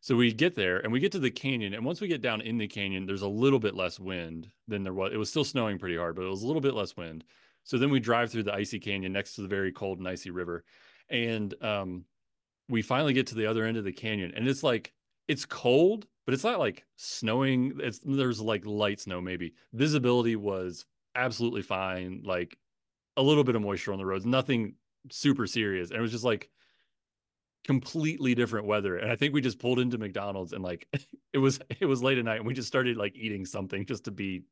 [0.00, 2.40] So we get there and we get to the canyon, and once we get down
[2.40, 5.12] in the canyon, there's a little bit less wind than there was.
[5.12, 7.24] It was still snowing pretty hard, but it was a little bit less wind.
[7.62, 10.30] So then we drive through the icy canyon next to the very cold and icy
[10.30, 10.64] river,
[11.08, 12.04] and um,
[12.68, 14.92] we finally get to the other end of the canyon, and it's like
[15.28, 17.78] it's cold, but it's not like snowing.
[17.78, 19.54] It's there's like light snow maybe.
[19.72, 20.84] Visibility was
[21.14, 22.58] absolutely fine, like
[23.16, 24.76] a little bit of moisture on the roads, nothing
[25.10, 25.90] super serious.
[25.90, 26.50] And it was just like
[27.64, 28.96] completely different weather.
[28.96, 30.88] And I think we just pulled into McDonald's and like
[31.32, 34.04] it was it was late at night and we just started like eating something just
[34.04, 34.44] to be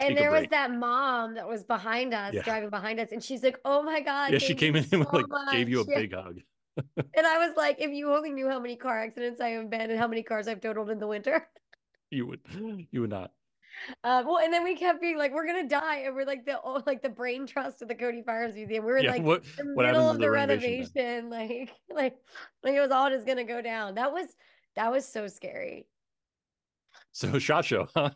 [0.00, 2.42] And there was that mom that was behind us, Yeah.
[2.42, 5.10] driving behind us, and she's like, "Oh my god!" yeah, she came in and so
[5.12, 5.84] like gave you a.
[5.86, 5.94] Yeah.
[6.00, 6.40] big hug.
[7.14, 9.90] And I was like, "If you only knew how many car accidents I have been
[9.90, 11.48] and how many cars I've totaled in the winter."
[12.10, 12.40] You would
[12.90, 13.32] you would not.
[14.04, 16.60] Uh, well, and then we kept being like, "We're gonna die," and we're like the
[16.62, 18.84] oh, like the brain trust of the Cody Firearms Museum.
[18.84, 20.86] We were Yeah, like what the middle of the, the renovation?
[20.86, 22.16] renovation, like like
[22.62, 23.94] like it was all just gonna go down.
[23.94, 24.26] That was
[24.76, 25.86] that was so scary.
[27.12, 28.10] So shot show, huh?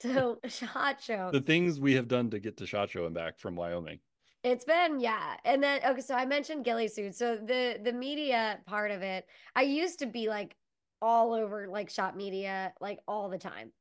[0.00, 1.30] So shot show.
[1.30, 4.00] The things we have done to get to shot show and back from Wyoming.
[4.42, 7.16] It's been yeah, and then okay, so I mentioned ghillie suits.
[7.18, 10.56] So the the media part of it, I used to be like
[11.00, 13.72] all over like shop media like all the time,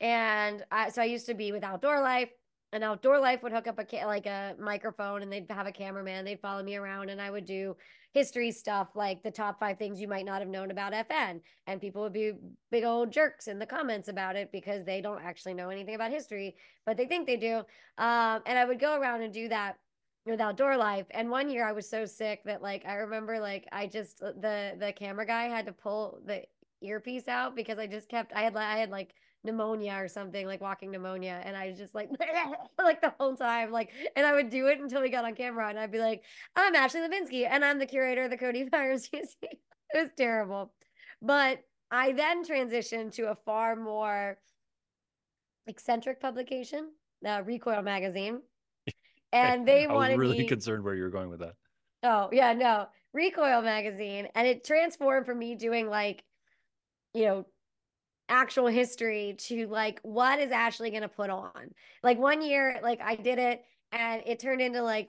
[0.00, 2.30] and I so I used to be with Outdoor Life,
[2.72, 5.72] and Outdoor Life would hook up a ca- like a microphone, and they'd have a
[5.72, 6.24] cameraman.
[6.24, 7.76] They'd follow me around, and I would do
[8.12, 11.80] history stuff like the top five things you might not have known about FN, and
[11.80, 12.32] people would be
[12.70, 16.10] big old jerks in the comments about it because they don't actually know anything about
[16.10, 17.58] history, but they think they do.
[17.98, 19.76] Um, and I would go around and do that
[20.26, 23.66] with outdoor life and one year i was so sick that like i remember like
[23.72, 26.42] i just the the camera guy had to pull the
[26.82, 30.60] earpiece out because i just kept i had i had like pneumonia or something like
[30.60, 32.10] walking pneumonia and i was just like
[32.78, 35.68] like the whole time like and i would do it until we got on camera
[35.68, 36.22] and i'd be like
[36.56, 39.58] i'm ashley Hlebinsky and i'm the curator of the cody fires museum it
[39.94, 40.72] was terrible
[41.22, 44.36] but i then transitioned to a far more
[45.66, 46.90] eccentric publication
[47.26, 48.40] uh, recoil magazine
[49.32, 51.54] and they I was really me concerned where you were going with that.
[52.02, 52.86] Oh, yeah, no.
[53.12, 54.28] Recoil magazine.
[54.34, 56.24] And it transformed from me doing like,
[57.12, 57.46] you know,
[58.30, 61.74] actual history to like, what is Ashley going to put on?
[62.02, 63.62] Like one year, like I did it
[63.92, 65.08] and it turned into like,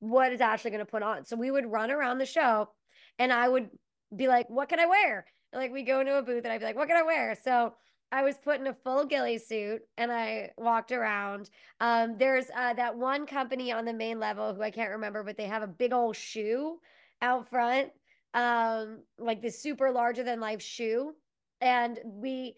[0.00, 1.24] what is Ashley going to put on?
[1.24, 2.70] So we would run around the show
[3.18, 3.68] and I would
[4.14, 5.26] be like, what can I wear?
[5.52, 7.36] Like we go into a booth and I'd be like, what can I wear?
[7.44, 7.74] So
[8.10, 11.50] I was put in a full ghillie suit and I walked around.
[11.80, 15.36] Um, there's uh, that one company on the main level who I can't remember, but
[15.36, 16.78] they have a big old shoe
[17.20, 17.90] out front,
[18.32, 21.14] um, like this super larger than life shoe.
[21.60, 22.56] And we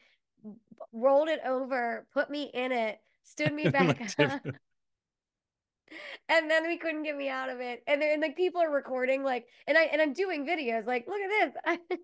[0.92, 4.40] rolled it over, put me in it, stood me back up,
[6.28, 7.82] and then we couldn't get me out of it.
[7.86, 11.20] And then like people are recording, like, and I and I'm doing videos, like, look
[11.20, 11.52] at
[11.88, 11.98] this.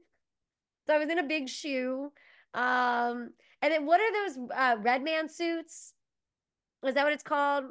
[0.87, 2.13] so I was in a big shoe.
[2.55, 3.31] Um,
[3.63, 5.95] and then what are those uh red man suits?
[6.85, 7.65] Is that what it's called?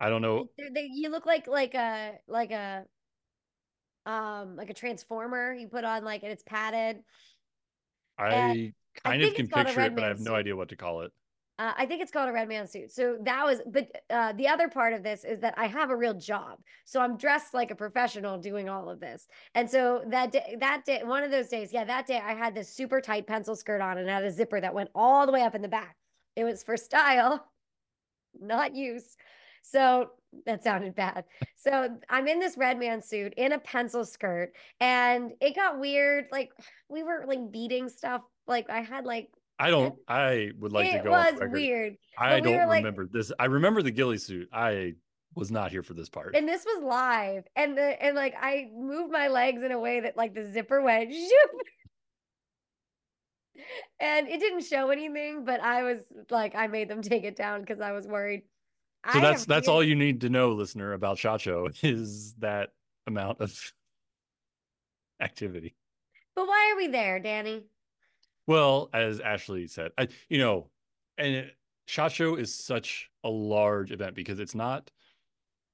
[0.00, 0.48] I don't know.
[0.74, 2.84] They, you look like like a like a
[4.06, 7.02] um like a transformer you put on like and it's padded.
[8.18, 8.72] I
[9.04, 10.36] kind of can it's called a picture it, but I have no suit.
[10.36, 11.12] idea what to call it.
[11.60, 12.92] Uh, I think it's called a red man suit.
[12.92, 15.96] So that was, but uh, the other part of this is that I have a
[15.96, 16.60] real job.
[16.84, 19.26] So I'm dressed like a professional doing all of this.
[19.56, 22.54] And so that day, that day, one of those days, yeah, that day I had
[22.54, 25.42] this super tight pencil skirt on and had a zipper that went all the way
[25.42, 25.96] up in the back.
[26.36, 27.44] It was for style.
[28.40, 29.16] not use.
[29.62, 30.10] So
[30.46, 31.24] that sounded bad.
[31.56, 36.26] So I'm in this red man suit in a pencil skirt, and it got weird.
[36.30, 36.50] Like
[36.88, 38.22] we were like beating stuff.
[38.46, 39.94] Like I had like I don't.
[40.06, 41.12] I would like to go.
[41.12, 41.96] off was weird.
[42.16, 43.32] I we don't were, like- remember this.
[43.38, 44.48] I remember the ghillie suit.
[44.52, 44.94] I
[45.34, 46.34] was not here for this part.
[46.34, 50.00] And this was live, and the and like I moved my legs in a way
[50.00, 51.60] that like the zipper went zoop.
[54.00, 55.98] And it didn't show anything, but I was
[56.30, 58.42] like, I made them take it down because I was worried.
[59.12, 62.70] So I that's that's all you need to know, listener, about Show is that
[63.06, 63.72] amount of
[65.20, 65.74] activity.
[66.34, 67.64] But why are we there, Danny?
[68.46, 70.70] Well, as Ashley said, I you know,
[71.16, 71.56] and it,
[71.86, 74.90] Shot Show is such a large event because it's not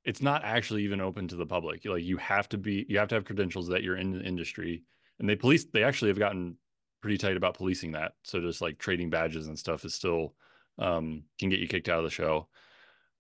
[0.05, 1.85] it's not actually even open to the public.
[1.85, 4.85] Like you have to be you have to have credentials that you're in the industry.
[5.19, 6.57] And they police they actually have gotten
[7.01, 8.13] pretty tight about policing that.
[8.23, 10.35] So just like trading badges and stuff is still
[10.79, 12.49] um can get you kicked out of the show.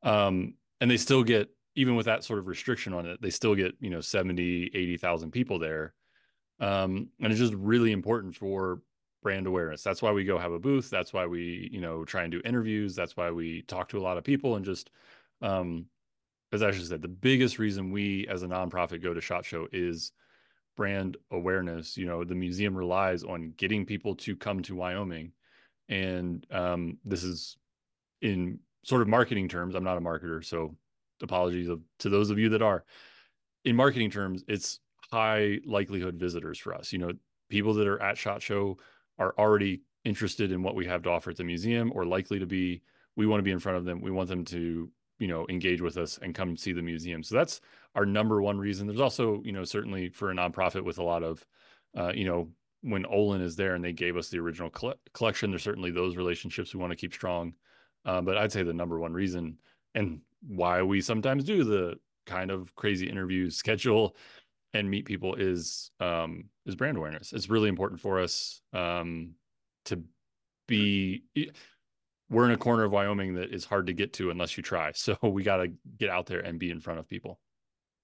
[0.04, 3.56] Um and they still get even with that sort of restriction on it, they still
[3.56, 5.94] get, you know, 70, 80,000 people there.
[6.60, 8.80] Um and it's just really important for
[9.22, 9.82] brand awareness.
[9.82, 10.90] That's why we go have a booth.
[10.90, 12.94] That's why we, you know, try and do interviews.
[12.94, 14.90] That's why we talk to a lot of people and just,
[15.42, 15.86] um,
[16.52, 20.12] as just said, the biggest reason we as a nonprofit go to Shot Show is
[20.76, 21.96] brand awareness.
[21.96, 25.32] You know, the museum relies on getting people to come to Wyoming,
[25.88, 27.56] and um, this is
[28.22, 29.74] in sort of marketing terms.
[29.74, 30.76] I'm not a marketer, so
[31.22, 32.84] apologies of, to those of you that are.
[33.64, 36.92] In marketing terms, it's high likelihood visitors for us.
[36.92, 37.12] You know,
[37.48, 38.78] people that are at Shot Show
[39.18, 42.46] are already interested in what we have to offer at the museum or likely to
[42.46, 42.82] be
[43.16, 45.80] we want to be in front of them we want them to you know engage
[45.80, 47.60] with us and come see the museum so that's
[47.94, 51.22] our number one reason there's also you know certainly for a nonprofit with a lot
[51.22, 51.44] of
[51.96, 52.48] uh, you know
[52.82, 56.16] when olin is there and they gave us the original coll- collection there's certainly those
[56.16, 57.54] relationships we want to keep strong
[58.04, 59.56] uh, but i'd say the number one reason
[59.94, 64.16] and why we sometimes do the kind of crazy interview schedule
[64.72, 67.32] and meet people is um is brand awareness.
[67.32, 69.34] It's really important for us um
[69.86, 70.02] to
[70.66, 71.24] be
[72.30, 74.92] we're in a corner of wyoming that is hard to get to unless you try.
[74.94, 77.38] So we got to get out there and be in front of people.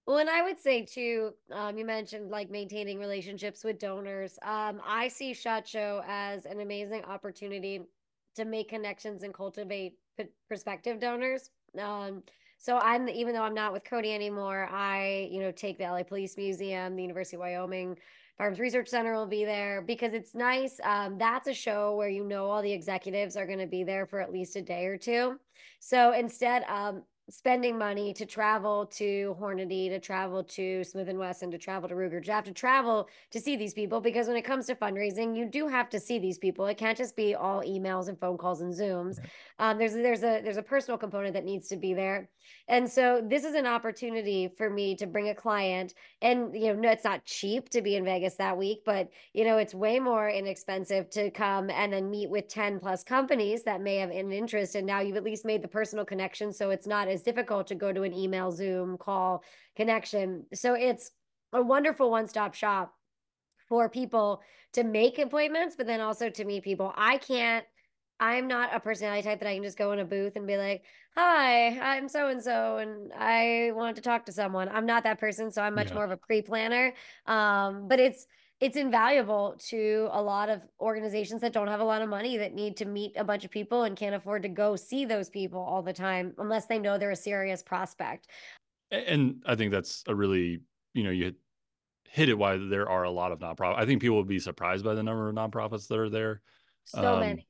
[0.07, 4.39] Well, and I would say too, um, you mentioned like maintaining relationships with donors.
[4.43, 7.83] Um, I see Shot Show as an amazing opportunity
[8.41, 11.51] to make connections and cultivate p- prospective donors.
[11.79, 12.23] Um,
[12.59, 16.03] so I'm even though I'm not with Cody anymore, I you know take the LA
[16.03, 17.97] Police Museum, the University of Wyoming
[18.37, 20.81] Firearms Research Center will be there because it's nice.
[20.83, 24.07] Um, that's a show where you know all the executives are going to be there
[24.07, 25.39] for at least a day or two.
[25.79, 31.51] So instead, um, spending money to travel to Hornady, to travel to Smith and Wesson,
[31.53, 32.25] to travel to Ruger.
[32.25, 35.47] You have to travel to see these people because when it comes to fundraising, you
[35.47, 36.67] do have to see these people.
[36.67, 39.19] It can't just be all emails and phone calls and Zooms.
[39.19, 39.29] Right.
[39.59, 42.29] Um, there's there's a there's a personal component that needs to be there.
[42.69, 46.75] And so this is an opportunity for me to bring a client and you know,
[46.75, 50.01] no, it's not cheap to be in Vegas that week, but you know, it's way
[50.01, 54.33] more inexpensive to come and then meet with 10 plus companies that may have an
[54.33, 54.75] interest.
[54.75, 56.53] And now you've at least made the personal connection.
[56.53, 59.43] So it's not as difficult to go to an email, Zoom, call
[59.77, 60.47] connection.
[60.55, 61.11] So it's
[61.53, 62.95] a wonderful one stop shop
[63.69, 66.93] for people to make appointments, but then also to meet people.
[66.97, 67.65] I can't,
[68.19, 70.57] I'm not a personality type that I can just go in a booth and be
[70.57, 70.83] like,
[71.17, 74.69] hi, I'm so and so, and I want to talk to someone.
[74.69, 75.51] I'm not that person.
[75.51, 75.95] So I'm much Yeah.
[75.95, 76.93] more of a pre planner.
[77.27, 78.27] Um, but it's,
[78.61, 82.55] it's invaluable to a lot of organizations that don't have a lot of money that
[82.55, 85.61] need to meet a bunch of people and can't afford to go see those people
[85.61, 88.29] all the time unless they know they're a serious prospect.
[88.91, 90.61] And i think that's a really
[90.95, 91.33] you know you
[92.09, 93.79] hit, it why there are a lot of nonprofits.
[93.79, 96.43] i think people would be surprised by the number of nonprofits that are there
[96.85, 97.47] So Um, many.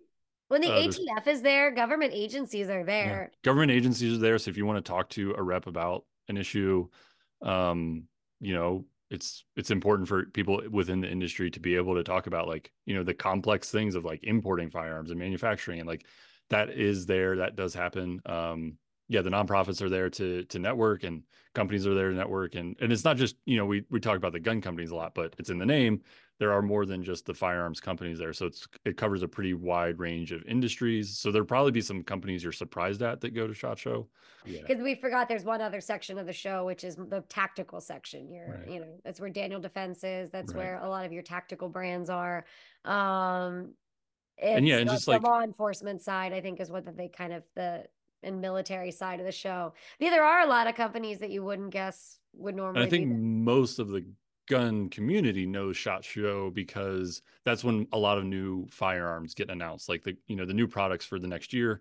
[0.48, 2.84] When the uh, ATF is there, government agencies are Yeah.
[2.84, 3.32] there.
[3.42, 4.36] Government agencies are there.
[4.36, 6.88] So if you want to talk to a rep about an issue,
[7.40, 8.08] um,
[8.40, 12.26] you know, it's it's important for people within the industry to be able to talk
[12.26, 16.06] about like, you know, the complex things of like importing firearms and manufacturing and like
[16.50, 17.36] that is there.
[17.36, 18.20] That does happen.
[18.24, 18.76] Um,
[19.10, 22.76] yeah, the nonprofits are there to to network and companies are there to network and
[22.80, 25.14] and it's not just, you know, we we talk about the gun companies a lot,
[25.16, 26.00] but it's in the name.
[26.38, 28.32] There are more than just the firearms companies there.
[28.32, 31.18] So it's it covers a pretty wide range of industries.
[31.18, 34.08] So there'll probably be some companies you're surprised at that go to SHOT Show.
[34.46, 34.60] Yeah.
[34.66, 38.30] Because we forgot there's one other section of the show, which is the tactical section.
[38.32, 38.70] You're, Right.
[38.70, 40.30] you know, that's where Daniel Defense is.
[40.30, 40.58] That's Right.
[40.64, 42.46] where a lot of your tactical brands are.
[42.84, 43.74] Um,
[44.38, 46.96] And yeah, it's and the- just the like- law enforcement side, I think, is what
[46.96, 47.84] they kind of the
[48.22, 49.72] and military side of the show.
[49.98, 52.86] Yeah, there are a lot of companies that you wouldn't guess would And normally.
[52.86, 54.04] I think most of the
[54.48, 59.88] gun community knows SHOT Show because that's when a lot of new firearms get announced,
[59.88, 61.80] like the you know the new products for the next year.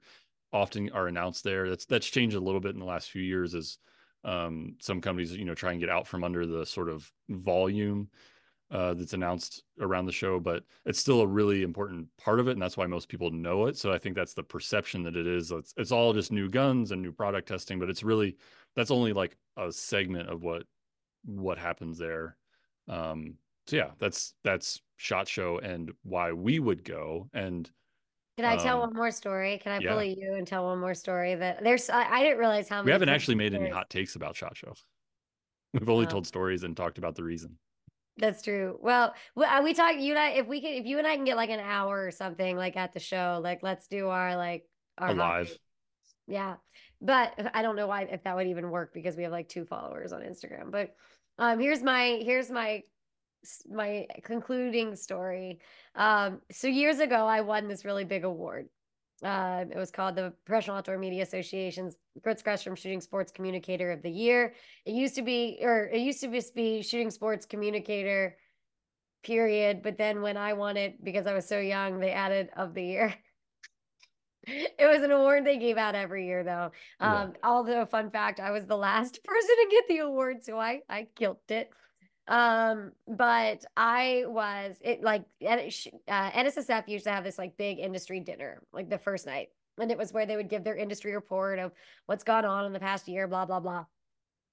[0.53, 1.69] often are announced there.
[1.69, 3.77] That's that's changed a little bit in the last few years as
[4.23, 8.09] um, some companies, you know, try and get out from under the sort of volume
[8.71, 12.51] uh, that's announced around the show, but it's still a really important part of it,
[12.51, 13.77] and that's why most people know it.
[13.77, 15.51] So I think that's the perception that it is.
[15.51, 18.37] It's, it's all just new guns and new product testing, but it's really
[18.75, 20.63] that's only like a segment of what
[21.25, 22.37] what happens there.
[22.87, 23.35] Um,
[23.67, 27.29] so yeah, that's that's Shot Show and why we would go.
[27.33, 27.69] And
[28.37, 29.57] can I tell um, one more story?
[29.57, 29.91] Can I yeah.
[29.91, 32.85] bully you and tell one more story that there's I, I didn't realize how many
[32.85, 34.73] we haven't actually made any hot takes about Shot Show.
[35.73, 36.09] We've only oh.
[36.09, 37.57] told stories and talked about the reason.
[38.19, 38.77] That's true.
[38.81, 41.25] Well, uh, we talk you and I if we can if you and I can
[41.25, 44.65] get like an hour or something like at the show, like let's do our like
[44.97, 45.57] our live.
[46.27, 46.55] Yeah.
[47.01, 49.65] But I don't know why if that would even work because we have like two
[49.65, 50.71] followers on Instagram.
[50.71, 50.95] But
[51.37, 52.83] um here's my here's my
[53.69, 55.59] my concluding story.
[55.95, 58.67] Um so years ago I won this really big award.
[59.23, 64.01] Uh, it was called the Professional Outdoor Media Association's Grits Gresham Shooting Sports Communicator of
[64.01, 64.53] the Year.
[64.85, 68.37] It used to be, or it used to just be Shooting Sports Communicator,
[69.23, 69.81] period.
[69.83, 72.83] But then when I won it, because I was so young, they added of the
[72.83, 73.15] year.
[74.47, 76.71] it was an award they gave out every year, though.
[76.99, 77.37] Um, yeah.
[77.43, 81.07] Although, fun fact, I was the last person to get the award, so I I
[81.15, 81.69] killed it.
[82.29, 85.49] Um, but I was it like uh,
[86.31, 89.49] NSSF used to have this like big industry dinner like the first night,
[89.79, 91.71] and it was where they would give their industry report of
[92.05, 93.85] what's gone on in the past year, blah blah blah,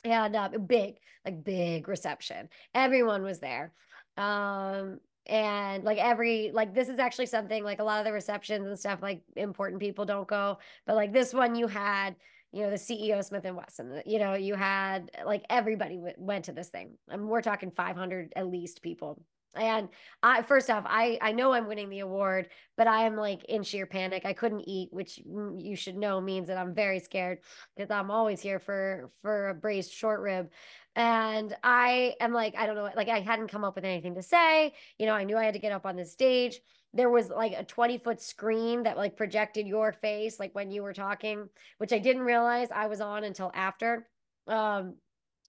[0.04, 0.96] and uh, big
[1.26, 2.48] like big reception.
[2.74, 3.72] Everyone was there.
[4.16, 8.66] Um, and like every like this is actually something like a lot of the receptions
[8.66, 10.56] and stuff like important people don't go
[10.86, 12.14] but like this one you had
[12.56, 16.14] you know the ceo smith and wesson uh, you know you had like everybody w-
[16.16, 19.22] went to this thing I mean, we're talking 500 at least people
[19.56, 19.88] and
[20.22, 23.62] I first off, I I know I'm winning the award, but I am like in
[23.62, 24.24] sheer panic.
[24.24, 27.38] I couldn't eat, which you should know means that I'm very scared
[27.76, 30.50] because I'm always here for for a braised short rib.
[30.94, 34.22] And I am like, I don't know, like I hadn't come up with anything to
[34.22, 34.72] say.
[34.98, 36.60] You know, I knew I had to get up on the stage
[36.96, 40.82] there was like a 20 foot screen that like projected your face like when you
[40.82, 44.08] were talking which i didn't realize i was on until after
[44.48, 44.94] um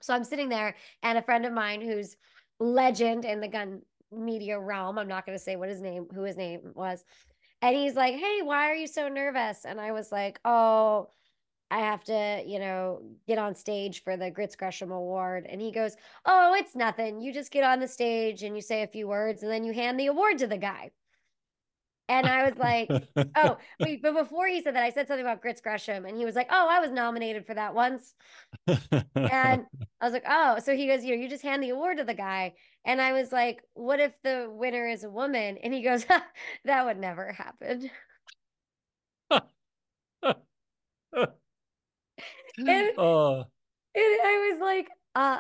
[0.02, 2.16] so i'm sitting there and a friend of mine who's
[2.60, 3.82] legend in the gun
[4.12, 7.04] media realm i'm not going to say what his name who his name was
[7.62, 11.10] and he's like hey why are you so nervous and i was like oh
[11.70, 15.46] I have to, you know, get on stage for the Grits Gresham Award.
[15.50, 15.96] And he goes,
[16.26, 17.22] Oh, it's nothing.
[17.22, 19.74] You just get on the stage and you say a few words and then you
[19.74, 20.92] hand the award to the guy.
[22.10, 22.90] And I was like,
[23.36, 26.06] oh, wait, but before he said that, I said something about Grits Gresham.
[26.06, 28.14] And he was like, oh, I was nominated for that once.
[28.68, 28.78] and
[29.16, 32.04] I was like, oh, so he goes, you know, you just hand the award to
[32.06, 32.54] the guy.
[32.86, 35.58] And I was like, what if the winner is a woman?
[35.62, 36.06] And he goes,
[36.66, 37.90] that would never happen.
[39.30, 39.42] and,
[42.98, 43.40] uh.
[43.40, 43.46] and
[43.96, 45.40] I was like, uh,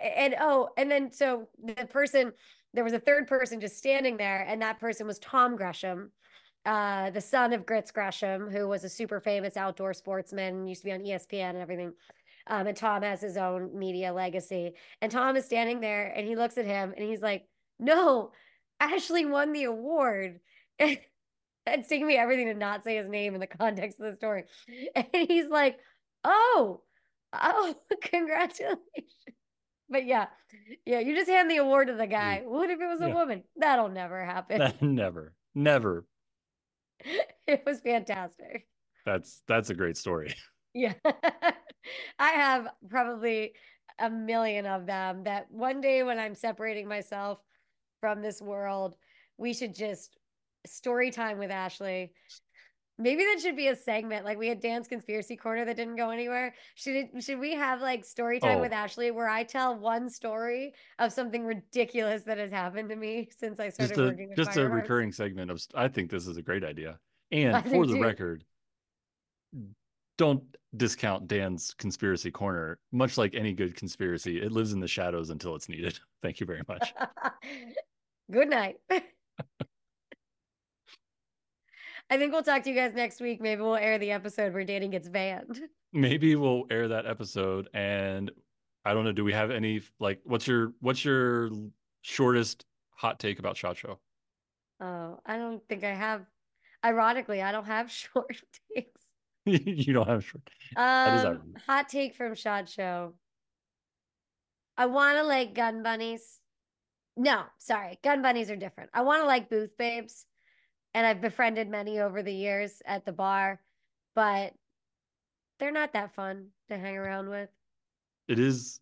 [0.00, 2.32] and oh, and then so the person
[2.76, 6.12] there was a third person just standing there, and that person was Tom Gresham,
[6.66, 10.84] uh, the son of Grits Gresham, who was a super famous outdoor sportsman, used to
[10.84, 11.92] be on ESPN and everything.
[12.48, 14.74] Um, and Tom has his own media legacy.
[15.00, 17.44] And Tom is standing there and he looks at him and he's like,
[17.78, 18.32] No,
[18.78, 20.38] Ashley won the award.
[20.78, 24.44] it's taking me everything to not say his name in the context of the story.
[24.94, 25.78] And he's like,
[26.22, 26.82] Oh,
[27.32, 28.78] oh, congratulations
[29.88, 30.26] but yeah,
[30.84, 32.42] yeah, you just hand the award to the guy.
[32.44, 32.50] Mm.
[32.50, 33.14] What if it was a yeah.
[33.14, 33.42] woman?
[33.56, 34.72] That'll never happen.
[34.94, 36.06] never, never.
[37.46, 38.66] it was fantastic.
[39.04, 40.34] That's that's a great story.
[40.78, 40.92] Yeah,
[42.18, 43.54] I have probably
[43.98, 45.24] a million of them.
[45.24, 47.38] That one day when I'm separating myself
[48.02, 48.94] from this world,
[49.38, 50.18] we should just
[50.66, 52.12] story time with Ashley
[52.98, 54.24] Maybe that should be a segment.
[54.24, 56.54] Like we had Dan's conspiracy corner that didn't go anywhere.
[56.76, 58.60] Should it should we have like story time oh.
[58.62, 63.28] with Ashley where I tell one story of something ridiculous that has happened to me
[63.36, 64.72] since I started just a, working with just Firearms?
[64.72, 66.98] a recurring segment of I think this is a great idea.
[67.32, 68.02] And for the too.
[68.02, 68.44] record,
[70.16, 70.42] don't
[70.76, 72.78] discount Dan's conspiracy corner.
[72.92, 75.98] Much like any good conspiracy, it lives in the shadows until it's needed.
[76.22, 76.94] Thank you very much.
[78.30, 78.76] Good night.
[82.08, 83.40] I think we'll talk to you guys next week.
[83.40, 85.60] Maybe we'll air the episode where Danny gets banned.
[85.92, 88.30] Maybe we'll air that episode and
[88.84, 89.12] I don't know.
[89.12, 91.50] Do we have any like what's your what's your
[92.02, 93.98] shortest hot take about Shot Show?
[94.80, 96.24] Oh, I don't think I have.
[96.84, 98.40] Ironically, I don't have short
[98.74, 99.02] takes.
[99.44, 100.48] you don't have short.
[100.76, 103.14] Um, hot take from Shot Show.
[104.76, 106.40] I want to like gun bunnies.
[107.16, 108.90] No, sorry, gun bunnies are different.
[108.94, 110.26] I want to like booth babes
[110.96, 113.60] and I've befriended many over the years at the bar.
[114.14, 114.54] but
[115.58, 117.48] they're not that fun to hang around with.
[118.28, 118.80] It is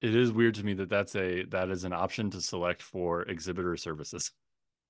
[0.00, 3.22] it is weird to me that that's a that is an option to select for
[3.22, 4.30] exhibitor services.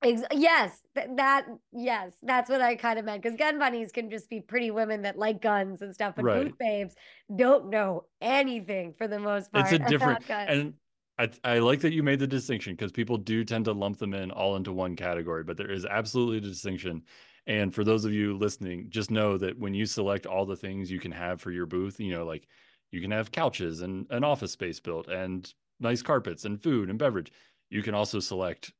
[0.02, 4.10] Ex- yes, th- that yes, that's what I kind of meant because gun bunnies can
[4.10, 6.44] just be pretty women that like guns and stuff, but Right.
[6.44, 6.94] booth babes
[7.34, 9.72] don't know anything for the most part.
[9.72, 10.48] It's a different guns.
[10.50, 10.74] and
[11.18, 14.14] I I like that you made the distinction because people do tend to lump them
[14.14, 17.02] in all into one category, but there is absolutely a distinction.
[17.46, 20.90] And for those of you listening, just know that when you select all the things
[20.90, 22.46] you can have for your booth, you know, like
[22.92, 26.98] you can have couches and an office space built and nice carpets and food and
[26.98, 27.32] beverage.
[27.70, 28.72] You can also select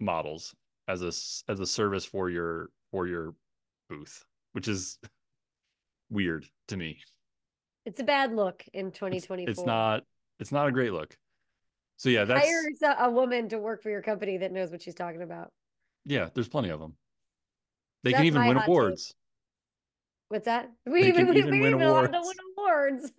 [0.00, 0.54] models
[0.88, 1.08] as a
[1.50, 3.34] as a service for your for your
[3.88, 4.98] booth, which is
[6.10, 6.98] weird to me.
[7.84, 9.50] it's a bad look in It's, 2024.
[9.50, 10.02] it's not
[10.38, 11.16] it's not a great look.
[11.96, 14.82] So yeah, that's hire so- a woman to work for your company that knows what
[14.82, 15.52] she's talking about.
[16.04, 16.94] yeah, there's plenty of them.
[18.02, 18.68] They That's can even win hot take.
[18.68, 19.14] awards.
[20.28, 20.70] What's that?
[20.86, 22.26] We can we, even we win even allowed to awards.
[22.26, 23.12] win awards.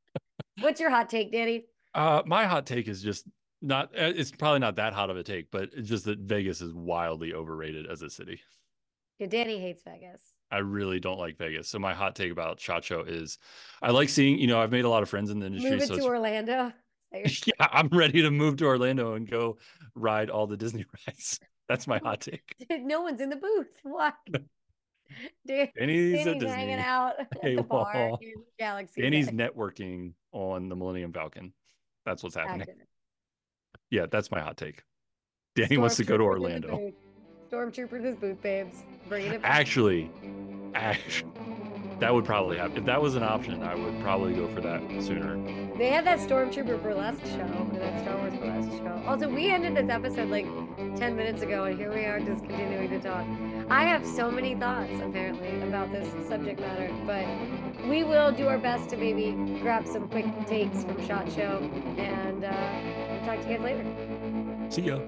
[0.60, 1.64] What's your hot take, Danny?
[1.94, 3.26] Uh, my hot take is just
[3.62, 3.86] not.
[3.96, 6.72] uh, It's probably not that hot of a take, but it's just that Vegas is
[6.74, 8.40] wildly overrated as a city.
[9.18, 10.20] Yeah, Danny hates Vegas.
[10.50, 11.68] I really don't like Vegas.
[11.68, 13.38] So my hot take about Show is,
[13.82, 14.38] I like seeing.
[14.38, 15.70] You know, I've made a lot of friends in the industry.
[15.70, 16.72] Move it so to Orlando.
[17.46, 19.56] Yeah, I'm ready to move to Orlando and go
[19.94, 21.40] ride all the Disney rides.
[21.68, 22.54] That's my hot take.
[22.70, 23.80] no one's in the booth.
[23.82, 24.12] Why?
[25.46, 29.02] Dan- Danny's, Danny's hanging out at the bar in Galaxy.
[29.02, 31.52] Danny's networking on the Millennium Falcon.
[32.04, 32.66] That's what's happening.
[33.90, 34.82] Yeah, that's my hot take.
[35.54, 36.92] Danny wants to go to Stormtroopers in the Orlando.
[37.50, 38.84] Stormtroopers booth babes.
[39.08, 39.58] Bringing it back.
[39.58, 40.10] Actually,
[40.74, 41.30] actually,
[41.98, 42.76] that would probably happen.
[42.76, 45.36] If that was an option, I would probably go for that sooner.
[45.76, 49.02] They had that Stormtrooper burlesque show or that Star Wars burlesque show.
[49.06, 50.46] Also, we ended this episode like
[50.96, 53.24] 10 minutes ago, and here we are just continuing to talk.
[53.70, 57.26] I have so many thoughts, apparently, about this subject matter, but
[57.88, 62.44] we will do our best to maybe grab some quick takes from SHOT Show, and
[62.44, 62.52] uh,
[63.10, 64.70] we'll talk to you guys later.
[64.70, 64.98] See ya.